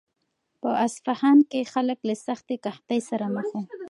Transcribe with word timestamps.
په 0.61 0.69
اصفهان 0.85 1.37
کې 1.49 1.69
خلک 1.73 1.99
له 2.09 2.15
سختې 2.25 2.55
قحطۍ 2.65 2.99
سره 3.09 3.25
مخ 3.35 3.47
وو. 3.53 3.61